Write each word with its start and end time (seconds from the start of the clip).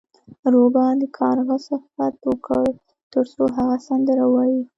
روباه 0.53 0.91
د 1.01 1.03
کارغه 1.17 1.57
صفت 1.67 2.15
وکړ 2.29 2.63
ترڅو 3.13 3.43
هغه 3.57 3.75
سندره 3.87 4.23
ووایي. 4.27 4.61